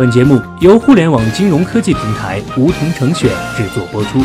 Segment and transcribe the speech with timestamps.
[0.00, 4.18] 本节目由互联网金融科技平台梧桐城选制作播出。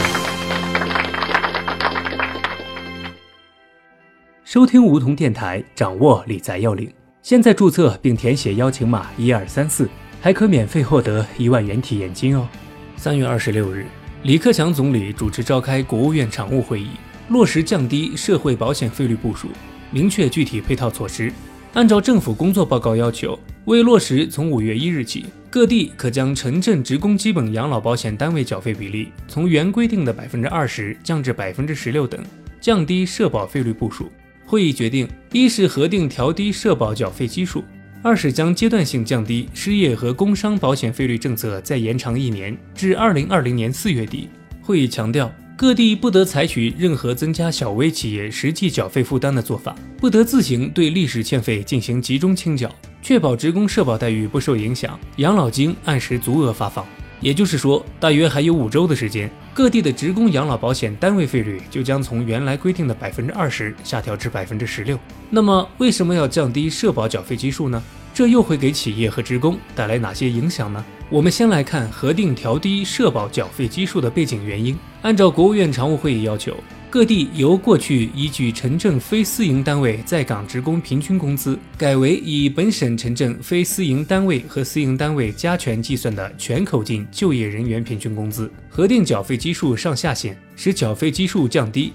[4.45, 6.89] 收听梧桐电台，掌握理财要领。
[7.21, 9.89] 现在注册并填写邀请码一二三四，
[10.21, 12.47] 还可免费获得一万元体验金哦。
[12.95, 13.85] 三月二十六日，
[14.23, 16.91] 李克强总理主持召开国务院常务会议，
[17.27, 19.49] 落实降低社会保险费率部署，
[19.91, 21.33] 明确具体配套措施。
[21.75, 32.23] 按照政府工作报告要求，为落实从五月一日起，各地可将城镇职工基本养老保险单位缴费比例从原规定的百分之二十降至百分之十六等，
[32.61, 34.09] 降低社保费率部署。
[34.45, 37.59] 会议决定：一是核定调低社保缴费基数；
[38.01, 44.29] 二是将阶段性降低失业和工伤保险费率政策再延长一年，至二零二零年四月底。
[44.61, 52.69] 会议强调，各地不得采取任何增加小微企业实际缴费负担的做法，不得自行对历史欠费进行集中清缴，
[53.01, 56.85] 确保职工社保待遇不受影响，养老金按时足额发放。
[57.21, 64.99] 也就是说，大约还有五周的时间，各地的职工养老保险单位费率就将从原来规定的百分之二十下调至百分之十六。
[65.29, 67.81] 那么，为什么要降低社保缴费基数呢？
[68.15, 70.85] 这又会给企业和职工带来哪些影响呢？
[71.09, 74.73] 我们先来看核定调低社保缴费基数的背景原因。
[75.01, 76.55] 按照国务院常务会议要求。
[76.89, 91.91] 各地由过去依据城镇非私营单位在岗职工平均工资，改为以本省城镇非私营单位和私营单位加权计算的全口径就业人员平均工资，核定缴费基数上下限，使缴费基数降低。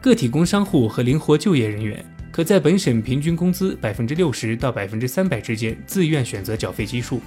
[0.00, 2.02] 个体工商户和灵活就业人员
[2.38, 7.20] 可在本省平均工资百分之六十到百分之三百之间自愿选择缴费基数。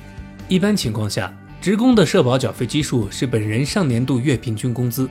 [0.47, 5.09] 一般情况下，职工的社保缴费基数是本人上年度月平均工资。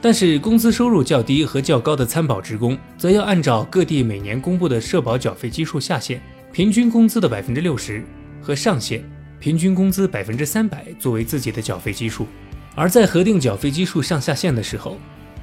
[0.00, 8.02] 但是，工资收入较低和较高的参保职工，则要按照各地每年公布的社保缴费基数下限，平均工资的百分之六十
[8.40, 9.04] 和上限，
[9.38, 12.26] 平均工资百分之三百作为自己的缴费基数。
[12.74, 14.96] 而在核定缴费基数上下限的时候，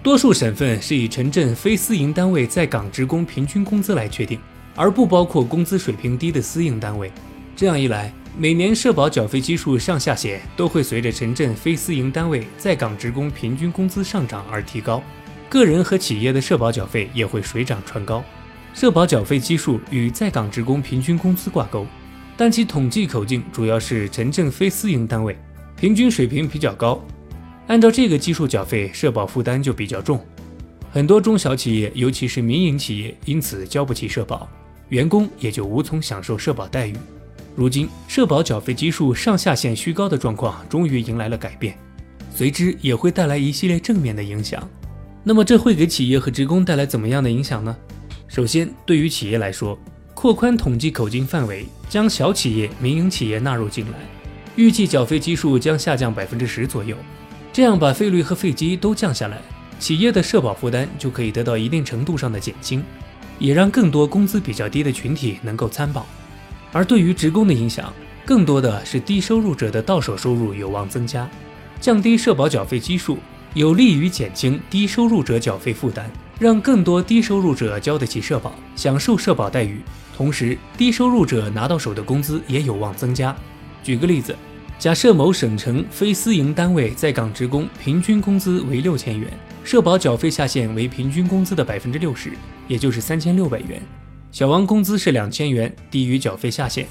[0.06, 4.40] 多数省份是以城镇非私营单位在岗职工平均工资来确定，
[4.76, 7.12] 而不包括工资水平低的私营单位。
[7.56, 15.02] 这样一来，每年社保缴费基数上下限都会随着城镇非私营单位在岗职工平均工资上涨而提高，
[15.50, 18.24] 个人和企业的社保缴费也会水涨船高。
[18.76, 21.84] 社保缴费基数与在岗职工平均工资挂钩，
[22.38, 25.36] 但其统计口径主要是城镇非私营单位，
[25.76, 27.04] 平均水平比较高。
[27.68, 30.24] 按照这个基数缴费，社保负担就比较重，
[30.92, 34.48] 很多中小企业，尤其是民营企业，因此交不起社保，
[34.90, 36.96] 员工也就无从享受社保待遇。
[37.56, 41.76] 如今，社保缴费基数上下限虚高的状况终于迎来了改变，
[42.34, 44.68] 随之也会带来一系列正面的影响。
[45.24, 47.76] 那么，这会给企业和职工带来怎么样的影响呢？
[48.28, 49.76] 首先，对于企业来说，
[50.14, 53.98] 扩宽统计口径范围，将小企业、民营企业纳入进来，
[54.56, 56.96] 预计缴费基数将下降百分之十左右。
[57.56, 59.42] 这样把费率和费基都降下来，
[59.80, 62.84] 企业的社保负担就可以得到一定程度上的减轻，
[63.40, 66.06] 也让更多工资比较低的群体能够参保。
[66.74, 67.94] 而对于职工的影响，
[68.26, 71.30] 更多的是低收入者的到手收入有望增加，
[71.80, 73.20] 降低社保缴费基数，
[73.54, 76.04] 有利于减轻低收入者缴费负担，
[76.38, 79.80] 让更多低收入者交得起社保，享受社保待遇。
[80.14, 83.34] 同时，低收入者拿到手的工资也有望增加。
[83.82, 84.36] 举个例子，
[84.78, 89.32] 假设某省城非私营单位在岗职工平均工资为六千元，
[89.64, 92.34] 社保缴费下限为平均工资的百分之六十，
[92.68, 93.82] 也就是三千六百元。
[94.32, 96.86] 小王工资是两千元，低于缴费下限，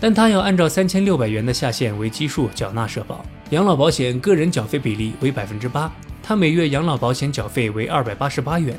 [0.00, 3.24] 但他要按照三千六百元的下限为基数缴纳社保。
[3.50, 5.92] 养老保险个人缴费比例为百分之八，
[6.22, 8.74] 他每月养老保险缴费为二百八十八元。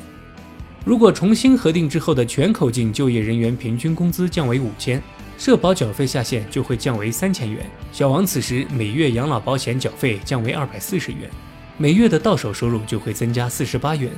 [0.84, 5.00] 如果重新核定之后的全口径就业人员平均工资降为五千，
[5.44, 7.68] 社保缴费下限就会降为三千元。
[7.90, 11.28] 小王此时每月养老保险缴费降为二百四十元，
[11.76, 14.08] 每月的到手收入就会增加四十八元。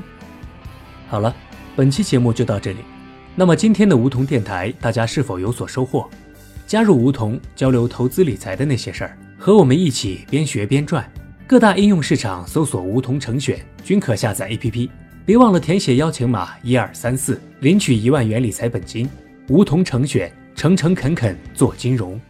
[1.09, 1.35] 好了，
[1.75, 2.81] 本期节目就到这里。
[3.35, 6.07] 那么今天的梧桐电台，大家是否有所收获？
[6.67, 11.11] 加入梧桐，交流投资理财的那些事儿，和我们一起边学边赚。
[11.47, 14.91] 各大应用市场搜索“梧桐成选”，均可下载 APP。
[15.25, 19.09] 别忘了填写邀请码一二三四，领取一万元理财本金。
[19.49, 22.21] 梧桐成选，诚诚恳恳做金融。